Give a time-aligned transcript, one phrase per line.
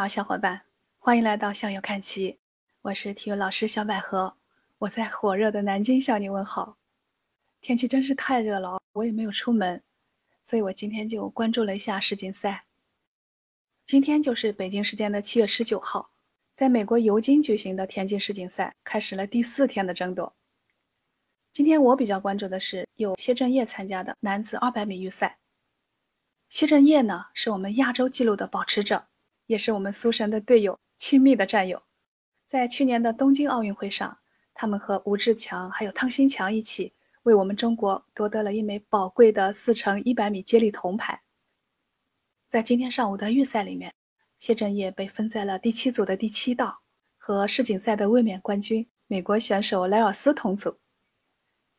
[0.00, 0.62] 好，小伙伴，
[0.98, 2.38] 欢迎来到校友看齐。
[2.80, 4.34] 我是体育老师小百合，
[4.78, 6.78] 我在火热的南京向你问好。
[7.60, 9.82] 天气真是太热了，我也没有出门，
[10.42, 12.64] 所以我今天就关注了一下世锦赛。
[13.84, 16.10] 今天就是北京时间的七月十九号，
[16.54, 20.34] 在美国尤金举行的田径世锦赛开始了第四天的争夺。
[21.52, 25.40] 今天我比较关注的是有谢震业参加的男子二百米预赛。
[26.48, 29.09] 谢震业呢，是我们亚洲纪录的保持者。
[29.50, 31.82] 也是我们苏神的队友，亲密的战友。
[32.46, 34.16] 在去年的东京奥运会上，
[34.54, 36.92] 他们和吴志强还有汤新强一起
[37.24, 41.20] 为我们中国夺得了一枚宝贵的四乘一百米接力铜牌。
[42.48, 43.92] 在今天上午的预赛里面，
[44.38, 46.82] 谢震业被分在了第七组的第七道，
[47.18, 50.78] 和世锦赛的卫冕冠军美国选手莱尔斯同组。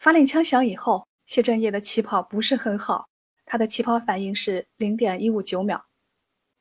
[0.00, 3.08] 发令枪响以后，谢震业的起跑不是很好，
[3.44, 5.86] 他的起跑反应是零点一五九秒。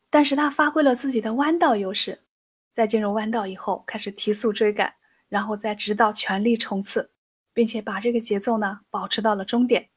[0.09, 2.23] 但是他发挥了自己的弯道优势，
[2.73, 4.93] 在进入弯道以后开始提速追赶，
[5.27, 7.11] 然后在直道全力冲刺，
[7.53, 9.89] 并且把这个节奏呢保持到了终点。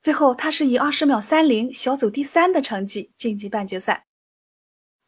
[0.00, 4.06] 最后他是以二十秒三零小组第三的成绩晋级半决赛。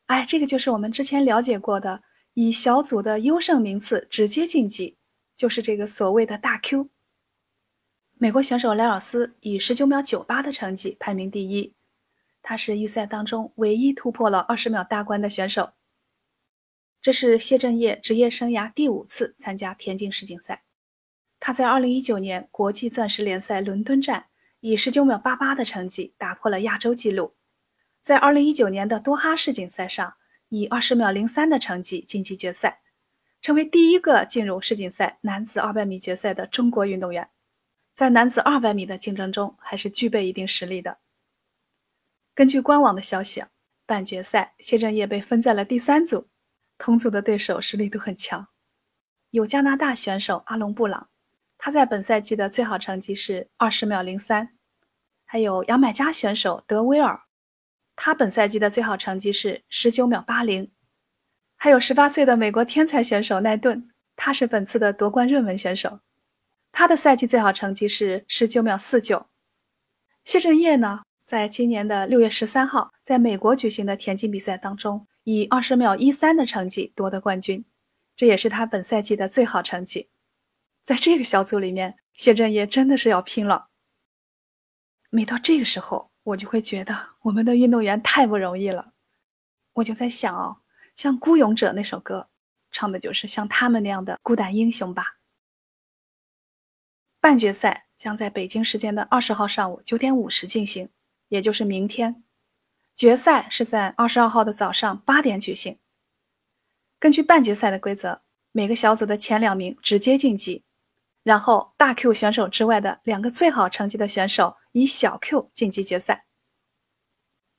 [0.06, 2.02] 哎，这个就是我们之前了解过的
[2.34, 4.98] 以小组的优胜名次直接晋级，
[5.36, 6.88] 就是这个所谓的大 Q。
[8.14, 11.74] 美国选手莱尔斯以十九秒九八的成绩排名第一。
[12.42, 15.72] 他是预赛当中唯一突破了二十秒大关的选手。
[17.00, 20.64] 这是谢震业职业生涯第五次参加田径世锦赛。
[21.40, 24.26] 他在二零一九年国际钻石联赛伦敦站
[24.60, 27.36] 以十九秒八八的成绩打破了亚洲纪录，
[28.02, 30.14] 在二零一九年的多哈世锦赛上
[30.48, 32.80] 以二十秒零三的成绩晋级决赛，
[33.40, 37.28] 成为第一个进入世锦赛男子二百米决赛的中国运动员。
[37.94, 40.98] 在男子二百米的竞争中，还是具备一定实力的。
[42.38, 43.42] 根据官网的消息，
[43.84, 46.28] 半决赛谢震业被分在了第三组，
[46.78, 48.46] 同组的对手实力都很强，
[49.30, 51.08] 有加拿大选手阿隆布朗，
[51.58, 54.50] 他在本赛季的最好成绩是二十秒零三，
[55.26, 57.22] 还有牙买加选手德威尔，
[57.96, 60.70] 他本赛季的最好成绩是十九秒八零，
[61.56, 65.98] 还有十八岁的美国天才选手奈顿，他是本次的夺冠热门选手，
[66.70, 69.26] 他的赛季最好成绩是十九秒四九，
[70.24, 71.02] 谢震业呢？
[71.28, 77.66] 在今年的六月十三号，在美国举行的田径比赛当中，以二十秒一三的成绩夺得冠军，
[78.16, 80.08] 这也是他本赛季的最好成绩。
[80.86, 83.68] 在这个小组里面，谢震业真的是要拼了。
[85.10, 88.94] 每到这个时候，我就会觉得我们的运动员太不容易了。
[89.74, 90.56] 我就在想哦，
[90.96, 92.30] 像《孤勇者》那首歌，
[92.70, 95.18] 唱的就是像他们那样的孤胆英雄吧。
[97.20, 100.88] 半决赛将在北京时间的二十号上午九点五十进行。
[101.28, 102.22] 也就是明天，
[102.94, 105.78] 决赛是在二十二号的早上八点举行。
[106.98, 110.64] 根据半决赛的规则，每个小组的前两名直接晋级，
[111.22, 116.24] 然后大 Q 选手之外的两个最好成绩的选手以小 Q 晋级决赛。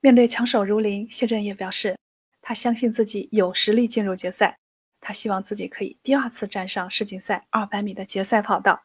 [0.02, 1.98] 面对强手如林，谢震业表示，
[2.42, 4.60] 他相信自己有实力进入决赛，
[5.00, 8.84] 他希望自己可以第二次站上世锦赛二百米的决赛跑道。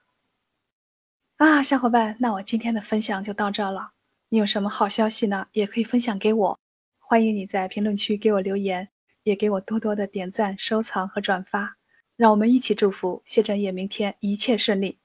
[1.38, 3.93] 啊，小伙伴，那我今天的分享就到这了。
[4.34, 5.46] 你有什么好消息呢？
[5.52, 6.58] 也可以分享给我，
[6.98, 8.88] 欢迎你在评论区给我留言，
[9.22, 11.76] 也给我多多的点赞、收藏和转发，
[12.16, 14.98] 让我们一起祝福谢震业明天一切顺利。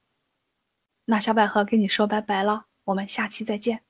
[1.05, 3.88] 那小百合跟你说拜拜了，我们下期再见。